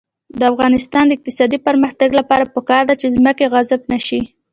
[0.39, 4.21] د افغانستان د اقتصادي پرمختګ لپاره پکار ده چې ځمکه غصب نشي.